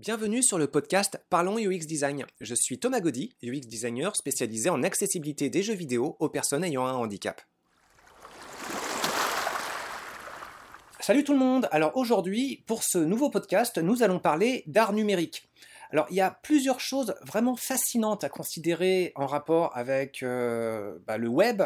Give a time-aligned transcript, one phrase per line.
[0.00, 2.24] Bienvenue sur le podcast Parlons UX Design.
[2.40, 6.86] Je suis Thomas Gaudy, UX designer spécialisé en accessibilité des jeux vidéo aux personnes ayant
[6.86, 7.42] un handicap.
[11.00, 15.50] Salut tout le monde Alors aujourd'hui, pour ce nouveau podcast, nous allons parler d'art numérique.
[15.92, 21.18] Alors, il y a plusieurs choses vraiment fascinantes à considérer en rapport avec euh, bah,
[21.18, 21.62] le web,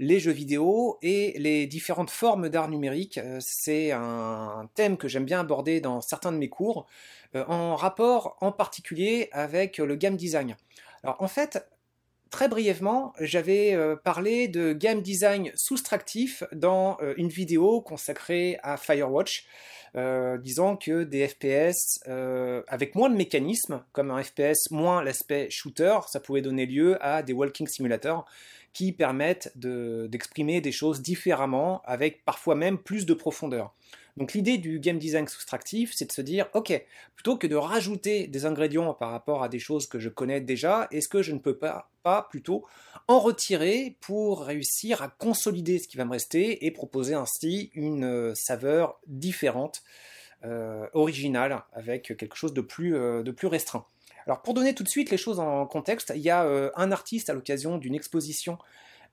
[0.00, 3.18] les jeux vidéo et les différentes formes d'art numérique.
[3.18, 6.86] Euh, c'est un thème que j'aime bien aborder dans certains de mes cours,
[7.34, 10.56] en rapport en particulier avec le game design.
[11.02, 11.66] Alors, en fait,
[12.30, 19.48] Très brièvement, j'avais parlé de game design soustractif dans une vidéo consacrée à Firewatch.
[19.96, 25.50] Euh, disant que des FPS euh, avec moins de mécanismes, comme un FPS moins l'aspect
[25.50, 28.24] shooter, ça pouvait donner lieu à des walking simulators
[28.72, 33.74] qui permettent d'exprimer des choses différemment, avec parfois même plus de profondeur.
[34.16, 38.26] Donc l'idée du game design soustractif, c'est de se dire, ok, plutôt que de rajouter
[38.26, 41.38] des ingrédients par rapport à des choses que je connais déjà, est-ce que je ne
[41.38, 42.66] peux pas, pas plutôt
[43.08, 48.04] en retirer pour réussir à consolider ce qui va me rester et proposer ainsi une
[48.04, 49.82] euh, saveur différente,
[50.44, 53.84] euh, originale, avec quelque chose de plus, euh, de plus restreint.
[54.30, 57.30] Alors pour donner tout de suite les choses en contexte, il y a un artiste
[57.30, 58.58] à l'occasion d'une exposition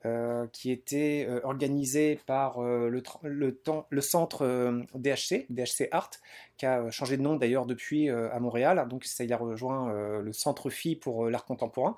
[0.05, 4.45] euh, qui était euh, organisé par euh, le, centre
[4.93, 6.11] DHC, DHC Art,
[6.55, 8.85] qui a changé de nom d'ailleurs depuis à Montréal.
[8.91, 11.95] Donc ça, il a rejoint le centre Phi pour l'art contemporain.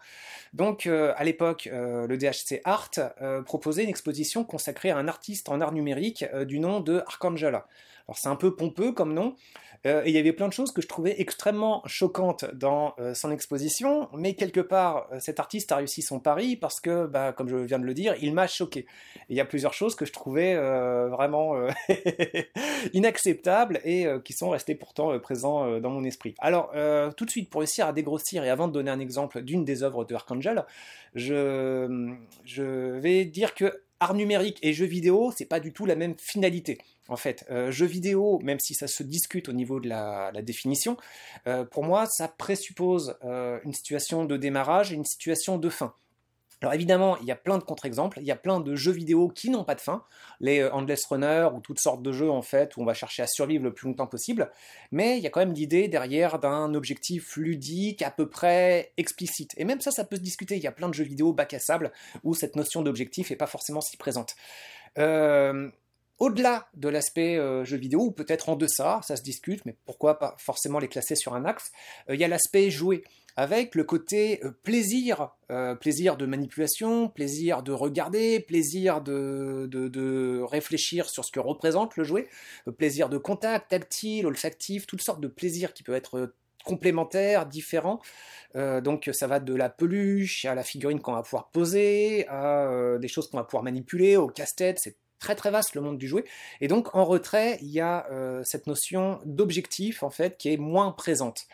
[0.54, 2.92] Donc à l'époque, le DHC Art
[3.46, 7.68] proposait une exposition consacrée à un artiste en art numérique du nom de Arcangela.
[8.10, 9.36] Alors c'est un peu pompeux comme nom,
[9.86, 13.14] euh, et il y avait plein de choses que je trouvais extrêmement choquantes dans euh,
[13.14, 17.34] son exposition, mais quelque part, euh, cet artiste a réussi son pari parce que, bah,
[17.34, 18.88] comme je viens de le dire, il m'a choqué.
[19.30, 21.54] il y a plusieurs choses que je trouvais vraiment
[22.94, 26.34] inacceptables et qui sont restées pourtant présents dans mon esprit.
[26.40, 26.72] Alors,
[27.16, 29.84] tout de suite, pour réussir à dégrossir et avant de donner un exemple d'une des
[29.84, 30.66] œuvres de Archangel,
[31.14, 35.96] je, je vais dire que art numérique et jeu vidéo, c'est pas du tout la
[35.96, 36.80] même finalité.
[37.10, 40.96] En fait, euh, jeu vidéo, même si ça se discute au niveau de la, définition,
[41.48, 45.94] euh, pour moi, ça présuppose euh, une situation de démarrage et une situation de fin.
[46.62, 49.30] Alors évidemment, il y a plein de contre-exemples, il y a plein de jeux vidéo
[49.30, 50.04] qui n'ont pas de fin,
[50.42, 53.28] les Endless Runner ou toutes sortes de jeux en fait où on va chercher à
[53.28, 54.52] survivre le plus longtemps possible,
[54.92, 59.54] mais il y a quand même l'idée derrière d'un objectif ludique à peu près explicite.
[59.56, 61.54] Et même ça, ça peut se discuter, il y a plein de jeux vidéo bac
[61.54, 61.94] à sable
[62.26, 64.36] où cette notion d'objectif n'est pas forcément si présente.
[64.98, 65.70] Euh,
[66.20, 70.20] au-delà de l'aspect euh, jeu vidéo, ou peut-être en deçà, ça se discute, mais pourquoi
[70.20, 71.72] pas forcément les classer sur un axe,
[72.10, 73.04] euh, il y a l'aspect joué,
[73.38, 75.30] avec le côté euh, plaisir,
[75.80, 82.04] plaisir de manipulation, plaisir de regarder, plaisir de, de, réfléchir sur ce que représente le
[82.04, 82.28] jouet,
[82.78, 86.34] plaisir de contact, tactile, olfactif, toutes sortes de plaisirs qui peuvent être
[86.66, 88.00] complémentaires, différents.
[88.54, 93.08] donc ça va de la peluche à la figurine qu'on va pouvoir poser, à des
[93.08, 96.24] choses qu'on va pouvoir manipuler, au casse-tête, c'est très très vaste le monde du jouet.
[96.62, 100.58] Et donc en retrait, il y a euh, cette notion d'objectif en fait qui est
[100.58, 101.46] moins présente.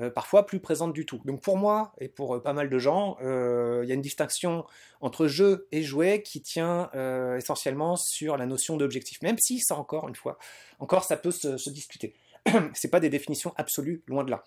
[0.00, 1.20] Euh, parfois plus présente du tout.
[1.24, 4.64] Donc pour moi et pour euh, pas mal de gens, il y a une distinction
[5.00, 6.90] entre jeu et jouet qui tient
[7.36, 10.38] essentiellement sur la notion d'objectif, même si ça encore une fois,
[10.78, 12.14] encore ça peut se, se discuter.
[12.74, 14.44] C'est pas des définitions absolues, loin de là.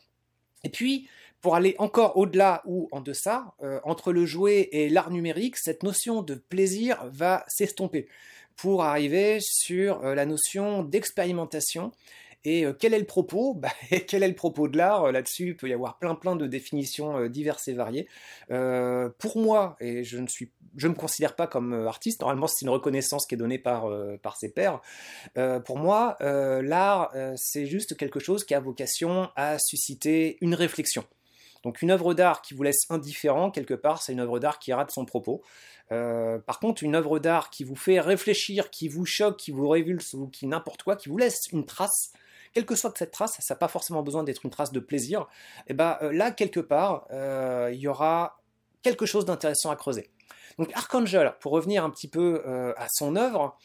[0.64, 1.10] Et puis,
[1.42, 3.54] pour aller encore au-delà ou en deçà,
[3.84, 8.08] entre le jouet et l'art numérique, cette notion de plaisir va s'estomper
[8.56, 11.92] pour arriver sur euh, la notion d'expérimentation.
[12.46, 13.54] Et euh, quel est le propos?
[13.60, 13.70] Bah,
[14.08, 15.12] Quel est le propos de l'art?
[15.12, 18.08] Là-dessus, il peut y avoir plein plein de définitions euh, diverses et variées.
[18.50, 22.22] pour moi, et je ne suis, je me considère pas comme artiste.
[22.22, 23.90] Normalement, c'est une reconnaissance qui est donnée par
[24.22, 24.82] par ses pairs.
[25.66, 31.06] pour moi, l'art, c'est juste quelque chose qui a vocation à susciter une réflexion.
[31.64, 34.74] Donc une œuvre d'art qui vous laisse indifférent, quelque part, c'est une œuvre d'art qui
[34.74, 35.42] rate son propos.
[35.92, 39.68] Euh, par contre, une œuvre d'art qui vous fait réfléchir, qui vous choque, qui vous
[39.68, 42.12] révulse ou qui n'importe quoi, qui vous laisse une trace,
[42.54, 45.22] quelle que soit cette trace, ça n'a pas forcément besoin d'être une trace de plaisir,
[45.22, 48.42] et eh ben euh, là, quelque part, euh, il y aura
[48.82, 50.10] quelque chose d'intéressant à creuser.
[50.60, 52.44] Donc Archangel, pour revenir un petit peu
[52.78, 53.58] à son œuvre,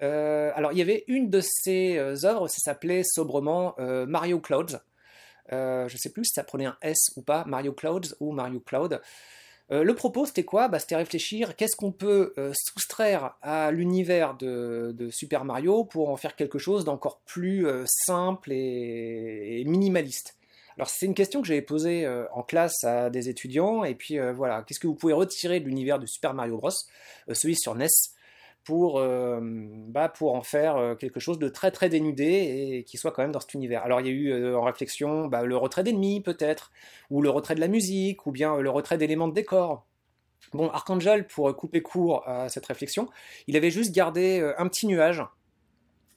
[0.00, 4.78] alors il y avait une de ses œuvres, ça s'appelait sobrement Mario Clouds.
[5.50, 8.60] Je ne sais plus si ça prenait un S ou pas, Mario Clouds ou Mario
[8.60, 9.00] Cloud.
[9.72, 10.68] Euh, le propos, c'était quoi?
[10.68, 16.16] Bah, C'était réfléchir qu'est-ce qu'on peut euh, soustraire à l'univers de, Super Mario pour en
[16.16, 20.36] faire quelque chose d'encore plus euh, simple et, minimaliste?
[20.76, 24.62] Alors c'est une question que j'avais posée en classe à des étudiants, et puis voilà,
[24.62, 26.68] qu'est-ce que vous pouvez retirer de l'univers de Super Mario Bros,
[27.32, 27.86] celui sur NES,
[28.66, 33.22] pour, bah, pour en faire quelque chose de très très dénudé et qui soit quand
[33.22, 33.82] même dans cet univers.
[33.84, 36.72] Alors il y a eu en réflexion bah, le retrait d'ennemis peut-être,
[37.10, 39.86] ou le retrait de la musique, ou bien le retrait d'éléments de décor.
[40.52, 43.08] Bon, Archangel, pour couper court à cette réflexion,
[43.46, 45.22] il avait juste gardé un petit nuage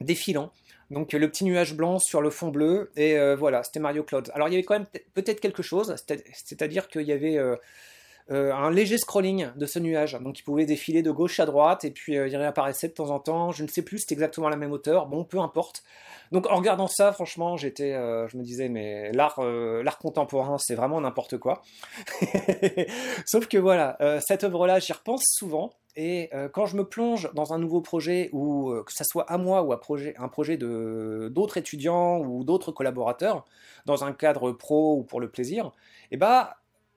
[0.02, 0.52] défilant
[0.92, 4.32] donc le petit nuage blanc sur le fond bleu, et euh, voilà, c'était Mario Cloud.
[4.34, 5.96] Alors il y avait quand même peut-être quelque chose,
[6.34, 7.38] c'est-à-dire qu'il y avait
[8.32, 11.46] euh, euh, un léger scrolling de ce nuage, donc il pouvait défiler de gauche à
[11.46, 14.50] droite, et puis il réapparaissait de temps en temps, je ne sais plus, c'était exactement
[14.50, 15.84] la même hauteur, bon, peu importe.
[16.32, 21.02] Donc en regardant ça, franchement, j'étais, je me disais, mais l'art, l'art contemporain, c'est vraiment
[21.02, 21.64] n'importe quoi.
[23.26, 27.52] Sauf que voilà, cette œuvre-là, j'y repense souvent, et euh, quand je me plonge dans
[27.52, 29.82] un nouveau projet, ou euh, que ce soit à moi ou à
[30.18, 33.44] un projet d'autres étudiants ou d'autres collaborateurs,
[33.86, 35.72] dans un cadre pro ou pour le plaisir,
[36.12, 36.48] eh ben,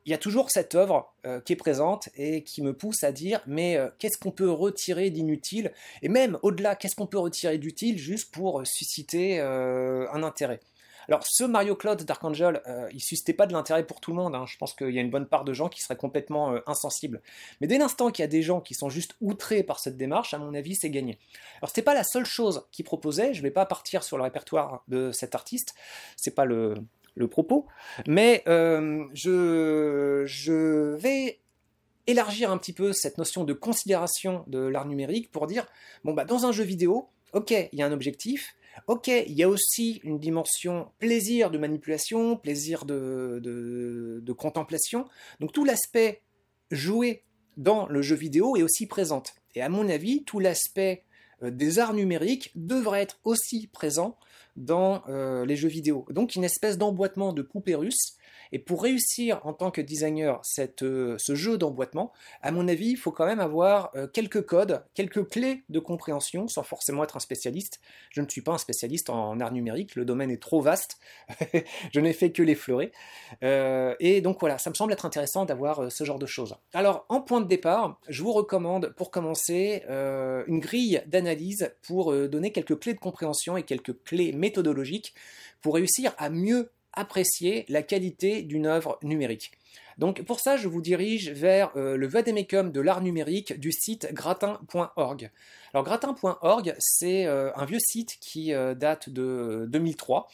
[0.05, 3.13] il y a toujours cette œuvre euh, qui est présente et qui me pousse à
[3.13, 5.73] dire mais qu'est-ce qu'on peut retirer d'inutile?
[6.03, 10.61] Et même au-delà, qu'est-ce qu'on peut retirer d'utile juste pour susciter un intérêt?
[11.09, 14.35] Alors, ce Mario Cloud d'Archangel, euh, il suscitait pas de l'intérêt pour tout le monde.
[14.35, 14.45] Hein.
[14.47, 17.23] Je pense qu'il y a une bonne part de gens qui seraient complètement euh, insensibles.
[17.61, 20.35] Mais dès l'instant qu'il y a des gens qui sont juste outrés par cette démarche,
[20.35, 21.19] à mon avis, c'est gagné.
[21.59, 23.35] Alors, c'était pas la seule chose qu'il proposait.
[23.35, 25.75] Je vais pas partir sur le répertoire de cet artiste.
[26.17, 26.75] C'est pas le,
[27.29, 27.67] propos.
[28.07, 31.41] Mais euh, je, je vais
[32.07, 35.67] élargir un petit peu cette notion de considération de l'art numérique pour dire
[36.05, 38.57] bon bah dans un jeu vidéo, ok, il y a un objectif,
[38.87, 45.07] Ok, il y a aussi une dimension plaisir de manipulation, plaisir de, contemplation.
[45.41, 46.23] Donc tout l'aspect
[46.71, 47.23] joué
[47.57, 49.23] dans le jeu vidéo est aussi présent.
[49.55, 51.05] Et à mon avis, tout l'aspect
[51.51, 54.17] des arts numériques devrait être aussi présent
[54.57, 56.07] dans euh, les jeux vidéo.
[56.11, 58.17] Donc une espèce d'emboîtement de poupée russe
[58.53, 60.43] et pour réussir en tant que designer
[60.83, 62.13] euh, ce jeu d'emboîtement,
[62.43, 66.47] à mon avis, il faut quand même avoir euh, quelques codes, quelques clés de compréhension,
[66.49, 67.81] sans forcément être un spécialiste.
[68.11, 70.99] Je ne suis pas un spécialiste en art numérique, le domaine est trop vaste,
[71.93, 72.93] je n'ai fait que l'effleurer.
[73.43, 76.55] Euh, et donc voilà, ça me semble être intéressant d'avoir ce genre de choses.
[76.75, 82.53] Alors, en point de départ, je vous recommande pour commencer une grille d'analyse pour donner
[82.53, 85.15] quelques clés de compréhension et quelques clés méthodologiques
[85.61, 89.53] pour réussir à mieux apprécier la qualité d'une œuvre numérique.
[89.99, 94.13] Donc pour ça, je vous dirige vers euh, le vademecum de l'art numérique du site
[94.13, 95.31] gratin.org.
[95.75, 100.29] Alors gratin.org, c'est euh, un vieux site qui euh, date de 2003.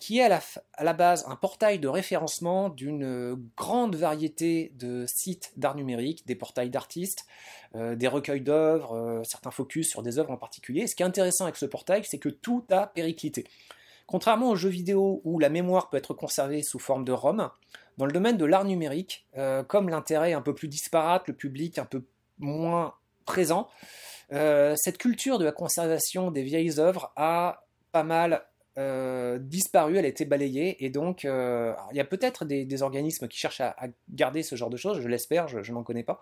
[0.00, 0.40] qui est à la,
[0.74, 6.34] à la, base un portail de référencement d'une grande variété de sites d'art numérique, des
[6.34, 7.24] portails d'artistes,
[7.74, 10.86] des recueils d'œuvres, certains focus sur des œuvres en particulier.
[10.86, 13.46] ce qui est intéressant avec ce portail, c'est que tout a périclité.
[14.06, 17.50] Contrairement aux jeux vidéo où la mémoire peut être conservée sous forme de ROM,
[17.96, 21.34] dans le domaine de l'art numérique, euh, comme l'intérêt est un peu plus disparate, le
[21.34, 22.04] public un peu
[22.38, 23.68] moins présent,
[24.32, 28.44] euh, cette culture de la conservation des vieilles œuvres a pas mal
[28.76, 33.28] euh, disparu, elle a été balayée, et donc euh, il y a peut-être des, organismes
[33.28, 33.76] qui cherchent à,
[34.10, 36.20] garder ce genre de choses, je l'espère, je, n'en connais pas.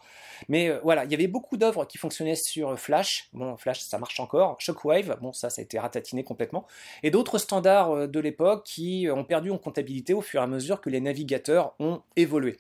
[0.51, 3.99] Mais euh, voilà, il y avait beaucoup d'œuvres qui fonctionnaient sur Flash, bon, Flash ça
[3.99, 6.67] marche encore, Shockwave, bon, ça, ça a été ratatiné complètement,
[7.03, 10.83] et d'autres standards de l'époque qui ont perdu en comptabilité au fur et à mesure
[10.83, 12.59] que les navigateurs ont évolué.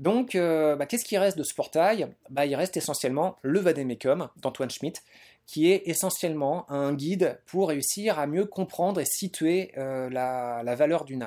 [0.00, 2.08] Donc, bah, qu'est-ce qui reste de ce portail?
[2.28, 5.04] Bah, Il reste essentiellement le Vademecum d'Antoine Schmitt,
[5.46, 11.04] qui est essentiellement un guide pour réussir à mieux comprendre et situer euh, la, valeur
[11.04, 11.22] d'une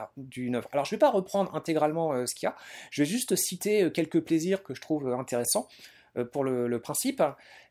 [0.56, 0.68] œuvre.
[0.72, 2.56] Alors je ne vais pas reprendre intégralement euh, ce qu'il y a,
[2.92, 5.68] je vais juste citer euh, quelques plaisirs que je trouve intéressants
[6.32, 7.22] pour le, principe.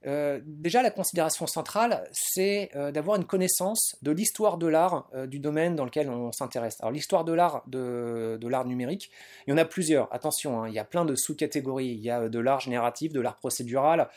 [0.05, 5.87] déjà, la considération centrale, c'est d'avoir une connaissance de l'histoire de l'art du domaine dans
[5.87, 6.77] lequel on s'intéresse.
[6.81, 9.11] Alors, l'histoire de l'art de, l'art numérique,
[9.47, 10.13] il y en a plusieurs.
[10.13, 11.87] Attention, hein, il y a plein de sous-catégories.
[11.87, 14.11] Il y a de l'art génératif, de l'art procédural,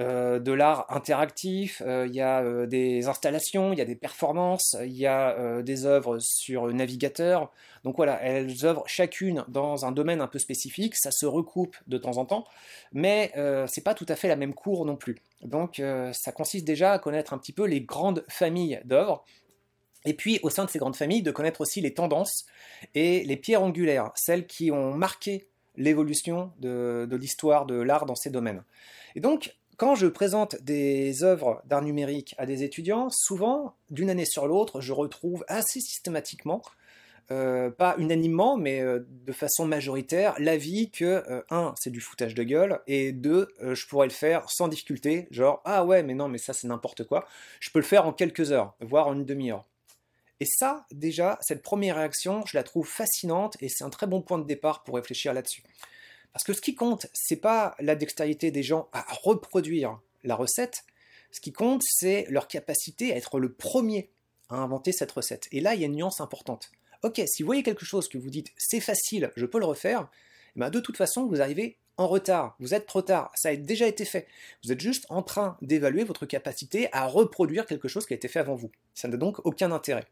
[0.00, 4.76] de l'art interactif, euh, il y a euh, des installations, il y a des performances,
[4.82, 7.50] il y a des œuvres sur navigateur.
[7.84, 11.98] Donc voilà, elles œuvrent chacune dans un domaine un peu spécifique, ça se recoupe de
[11.98, 12.46] temps en temps,
[12.92, 13.32] mais
[13.66, 15.16] c'est pas tout à fait la même cour non plus.
[15.42, 19.24] Donc ça consiste déjà à connaître un petit peu les grandes familles d'œuvres.
[20.04, 22.46] Et puis, au sein de ces grandes familles, de connaître aussi les tendances
[22.94, 28.30] et les pierres angulaires, celles qui ont marqué l'évolution de l'histoire de l'art dans ces
[28.30, 28.62] domaines.
[29.14, 34.26] Et donc, quand je présente des œuvres d'art numérique à des étudiants, souvent, d'une année
[34.26, 36.60] sur l'autre, je retrouve assez systématiquement,
[37.30, 42.34] euh, pas unanimement, mais euh, de façon majoritaire, l'avis que, euh, un, c'est du foutage
[42.34, 46.28] de gueule, et deux, je pourrais le faire sans difficulté, genre, ah ouais, mais non,
[46.28, 47.26] mais ça c'est n'importe quoi,
[47.58, 49.64] je peux le faire en quelques heures, voire en une demi-heure.
[50.40, 54.20] Et ça, déjà, cette première réaction, je la trouve fascinante, et c'est un très bon
[54.20, 55.62] point de départ pour réfléchir là-dessus.
[56.32, 60.84] Parce que ce qui compte, c'est pas la dextérité des gens à reproduire la recette.
[61.32, 64.10] Ce qui compte, c'est leur capacité à être le premier
[64.48, 65.48] à inventer cette recette.
[65.52, 66.70] Et là, il y a une nuance importante.
[67.02, 70.08] Ok, si vous voyez quelque chose que vous dites c'est facile, je peux le refaire,
[70.56, 73.56] eh ben de toute façon, vous arrivez en retard, vous êtes trop tard, ça a
[73.56, 74.26] déjà été fait.
[74.64, 78.28] Vous êtes juste en train d'évaluer votre capacité à reproduire quelque chose qui a été
[78.28, 78.70] fait avant vous.
[78.94, 80.06] Ça n'a donc aucun intérêt.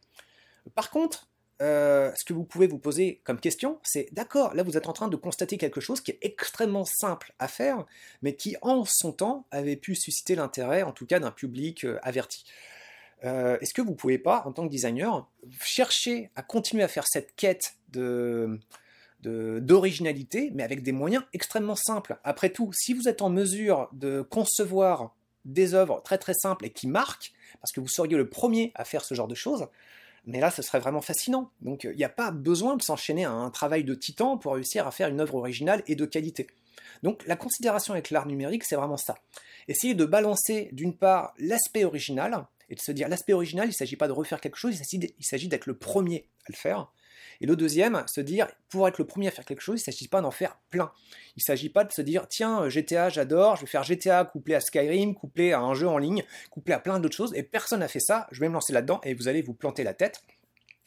[0.75, 1.29] Par contre,
[1.61, 4.93] euh, ce que vous pouvez vous poser comme question, c'est d'accord, là vous êtes en
[4.93, 7.85] train de constater quelque chose qui est extrêmement simple à faire,
[8.23, 11.99] mais qui en son temps avait pu susciter l'intérêt, en tout cas d'un public euh,
[12.03, 12.45] averti.
[13.25, 15.29] Euh, est-ce que vous ne pouvez pas, en tant que designer,
[15.61, 18.59] chercher à continuer à faire cette quête de
[19.21, 22.19] d'originalité, mais avec des moyens extrêmement simples?
[22.23, 25.13] Après tout, si vous êtes en mesure de concevoir
[25.45, 28.85] des œuvres très très simples et qui marquent, parce que vous seriez le premier à
[28.85, 29.67] faire ce genre de choses,
[30.29, 31.51] mais là, ce serait vraiment fascinant.
[31.63, 34.87] Donc, il n'y a pas besoin de s'enchaîner à un travail de titan pour réussir
[34.87, 36.47] à faire une œuvre originale et de qualité.
[37.03, 39.15] Donc, la considération avec l'art numérique, c'est vraiment ça.
[39.69, 43.75] Essayer de balancer, d'une part, l'aspect original, et de se dire, l'aspect original, il ne
[43.75, 46.93] s'agit pas de refaire quelque chose, il s'agit d'être le premier à le faire.
[47.41, 49.93] Et le deuxième, se dire, pour être le premier à faire quelque chose, il ne
[49.93, 50.91] s'agit pas d'en faire plein.
[51.37, 54.55] Il ne s'agit pas de se dire, tiens, GTA, j'adore, je vais faire GTA couplé
[54.55, 57.81] à Skyrim, couplé à un jeu en ligne, couplé à plein d'autres choses, et personne
[57.81, 60.23] n'a fait ça, je vais me lancer là-dedans, et vous allez vous planter la tête.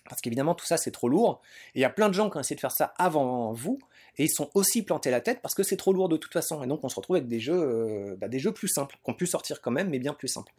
[0.09, 1.41] Parce qu'évidemment, tout ça, c'est trop lourd.
[1.73, 3.79] Et il y a plein de gens qui ont essayé de faire ça avant vous,
[4.17, 6.61] et ils sont aussi plantés la tête parce que c'est trop lourd de toute façon.
[6.63, 9.09] Et donc, on se retrouve avec des jeux, euh, bah, des jeux plus simples, qui
[9.09, 10.51] ont pu sortir quand même, mais bien plus simples.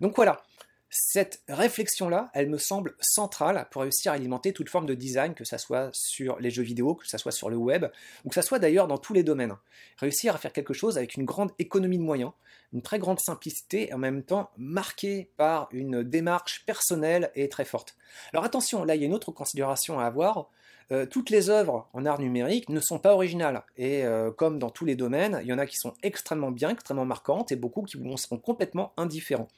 [0.00, 0.42] Donc voilà,
[0.90, 5.44] cette réflexion-là, elle me semble centrale pour réussir à alimenter toute forme de design, que
[5.44, 7.86] ce soit sur les jeux vidéo, que ce soit sur le web,
[8.24, 9.56] ou que ce soit d'ailleurs dans tous les domaines.
[9.98, 12.32] Réussir à faire quelque chose avec une grande économie de moyens,
[12.72, 17.64] une très grande simplicité et en même temps marquée par une démarche personnelle et très
[17.64, 17.96] forte.
[18.32, 20.50] Alors attention, là il y a une autre considération à avoir.
[20.90, 23.62] Euh, toutes les œuvres en art numérique ne sont pas originales.
[23.76, 26.70] Et euh, comme dans tous les domaines, il y en a qui sont extrêmement bien,
[26.70, 29.48] extrêmement marquantes, et beaucoup qui seront complètement indifférents.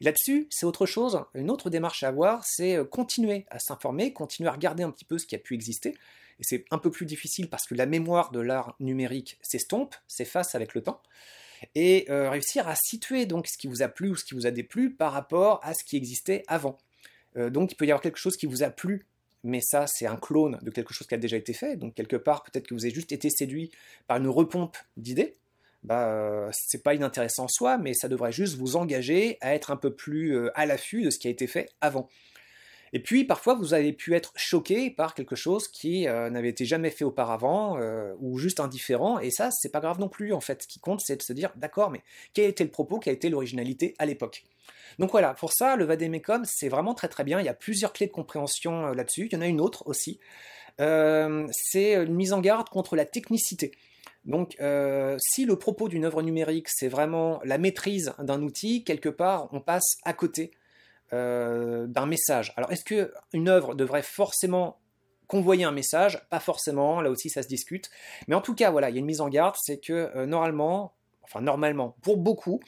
[0.00, 1.24] Là-dessus, c'est autre chose.
[1.34, 5.04] Une autre démarche à avoir, c'est euh, continuer à s'informer, continuer à regarder un petit
[5.04, 5.90] peu ce qui a pu exister.
[6.38, 10.54] Et c'est un peu plus difficile parce que la mémoire de l'art numérique s'estompe, s'efface
[10.54, 11.00] avec le temps.
[11.74, 14.46] Et euh, réussir à situer donc ce qui vous a plu ou ce qui vous
[14.46, 16.78] a déplu par rapport à ce qui existait avant.
[17.36, 19.06] Euh, donc il peut y avoir quelque chose qui vous a plu
[19.44, 22.16] mais ça c'est un clone de quelque chose qui a déjà été fait, donc quelque
[22.16, 23.70] part peut-être que vous avez juste été séduit
[24.08, 25.34] par une repompe d'idées,
[25.84, 29.76] bah, c'est pas inintéressant en soi, mais ça devrait juste vous engager à être un
[29.76, 32.08] peu plus euh, à l'affût de ce qui a été fait avant.
[32.92, 36.64] Et puis parfois vous avez pu être choqué par quelque chose qui euh, n'avait été
[36.64, 37.78] jamais fait auparavant
[38.20, 40.62] ou juste indifférent, et ça c'est pas grave non plus en fait.
[40.62, 42.02] Ce qui compte c'est de se dire d'accord, mais
[42.34, 44.44] quel était le propos, quelle était l'originalité à l'époque?
[44.98, 47.40] Donc voilà, pour ça le Vademecum c'est vraiment très très bien.
[47.40, 49.28] Il y a plusieurs clés de compréhension là-dessus.
[49.30, 50.20] Il y en a une autre aussi.
[50.78, 53.72] c'est une mise en garde contre la technicité.
[54.26, 59.08] Donc, euh, si le propos d'une œuvre numérique, c'est vraiment la maîtrise d'un outil, quelque
[59.08, 60.50] part, on passe à côté
[61.12, 62.52] euh, d'un message.
[62.56, 64.80] Alors, est-ce qu'une œuvre devrait forcément
[65.26, 66.20] convoyer un message?
[66.30, 67.90] Pas forcément, là aussi ça se discute.
[68.28, 70.26] Mais en tout cas, voilà, il y a une mise en garde, c'est que euh,
[70.26, 72.60] normalement, enfin normalement, pour beaucoup,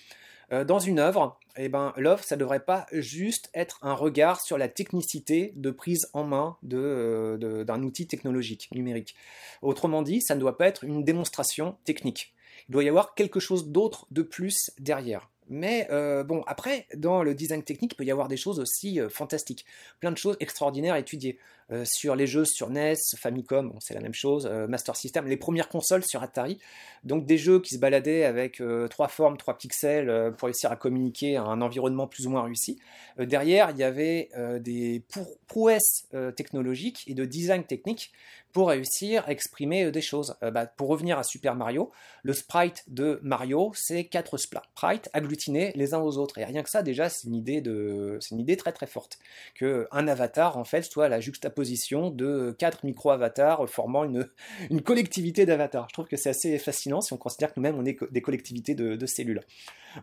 [0.51, 4.57] dans une œuvre, eh ben, l'œuvre, ça ne devrait pas juste être un regard sur
[4.57, 9.17] la technicité de prise en main euh, d'un outil technologique numérique.
[9.61, 12.33] Autrement dit, ça ne doit pas être une démonstration technique.
[12.69, 15.29] Il doit y avoir quelque chose d'autre de plus derrière.
[15.49, 19.01] Mais euh, bon, après, dans le design technique, il peut y avoir des choses aussi
[19.01, 19.65] euh, fantastiques.
[20.01, 21.39] Plein de choses extraordinaires à étudier.
[21.71, 25.69] Euh, sur les jeux sur NES, Famicom, c'est la même chose, Master System, les premières
[25.69, 26.59] consoles sur Atari.
[27.05, 31.37] Donc des jeux qui se baladaient avec trois formes, trois pixels pour réussir à communiquer
[31.37, 32.81] à un environnement plus ou moins réussi.
[33.19, 35.03] derrière, il y avait des
[35.47, 38.13] prouesses technologiques et de design technique
[38.53, 40.37] pour réussir à exprimer des choses.
[40.41, 45.95] Bah, pour revenir à Super Mario, le sprite de Mario, c'est quatre sprites agglutinés les
[45.95, 46.39] uns aux autres.
[46.39, 49.19] Et rien que ça, déjà, c'est une idée de, une idée très très forte.
[49.55, 54.05] Que un avatar, en fait, soit la juxtaposition de quatre micro-avatars formant
[54.71, 55.87] une, collectivité d'avatars.
[55.89, 58.75] Je trouve que c'est assez fascinant si on considère que nous-mêmes, on est des collectivités
[58.75, 59.41] de, cellules.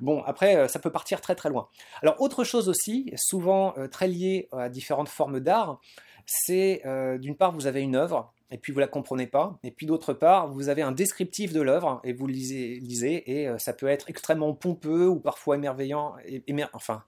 [0.01, 1.69] Bon, après, euh, ça peut partir très très loin.
[2.01, 5.79] Alors, autre chose aussi, souvent euh, très liée à différentes formes d'art,
[6.25, 9.71] c'est euh, d'une part, vous avez une œuvre, et puis vous la comprenez pas, et
[9.71, 13.73] puis d'autre part, vous avez un descriptif de l'œuvre, et vous lisez, lisez et ça
[13.73, 16.15] peut être extrêmement pompeux, ou parfois émerveillant,
[16.73, 17.03] enfin,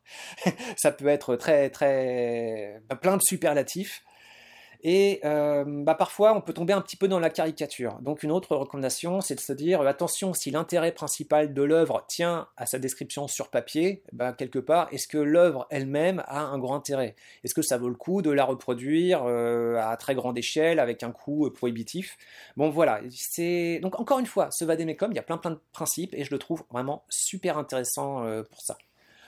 [0.78, 4.04] ça peut être très, très, plein de superlatifs,
[4.84, 8.00] Et euh, bah, parfois, on peut tomber un petit peu dans la caricature.
[8.02, 12.06] Donc une autre recommandation, c'est de se dire, euh, attention, si l'intérêt principal de l'œuvre
[12.08, 16.60] tient à sa description sur papier, bah, quelque part, est-ce que l'œuvre elle-même a un
[16.60, 17.16] grand intérêt?
[17.44, 21.04] Est-ce que ça vaut le coup de la reproduire euh, à très grande échelle, avec
[21.04, 22.18] un coût prohibitif?
[22.56, 23.80] Bon voilà, c'est...
[23.82, 26.32] Donc encore une fois, ce Vademecum, il y a plein plein de principes, et je
[26.32, 28.78] le trouve vraiment super intéressant pour ça.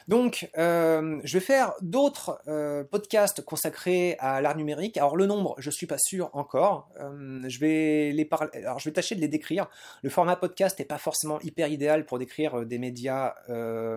[0.09, 4.97] Donc, euh, je vais faire d'autres euh, podcasts consacrés à l'art numérique.
[4.97, 6.89] Alors, le nombre, je ne suis pas sûr encore.
[6.99, 9.69] Euh, je, vais je vais tâcher de les décrire.
[10.01, 13.35] Le format podcast n'est pas forcément hyper idéal pour décrire des médias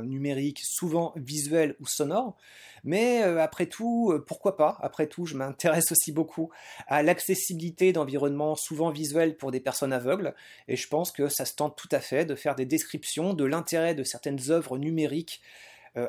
[0.02, 2.36] numériques, souvent visuels ou sonores.
[2.84, 4.76] Mais après tout, pourquoi pas?
[4.82, 6.50] Après tout, je m'intéresse aussi beaucoup
[6.88, 10.34] à l'accessibilité d'environnements souvent visuels pour des personnes aveugles.
[10.68, 13.46] Et je pense que ça se tente tout à fait de faire des descriptions de
[13.46, 15.40] l'intérêt de certaines œuvres numériques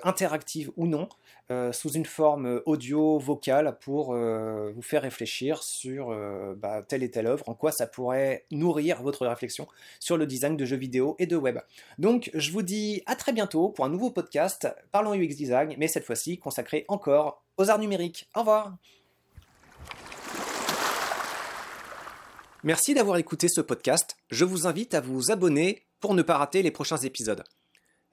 [0.04, 1.10] interactive ou non,
[1.52, 6.16] euh, sous une forme audio-vocale pour euh, vous faire réfléchir sur
[6.56, 9.68] bah, telle et telle œuvre, en quoi ça pourrait nourrir votre réflexion
[10.00, 11.60] sur le design de jeux vidéo et de web.
[12.00, 15.88] Donc je vous dis à très bientôt pour un nouveau podcast Parlons UX Design, mais
[15.88, 18.30] cette fois-ci consacré encore aux arts numériques.
[18.36, 18.78] Au revoir
[22.64, 24.16] Merci d'avoir écouté ce podcast.
[24.30, 27.44] Je vous invite à vous abonner pour ne pas rater les prochains épisodes.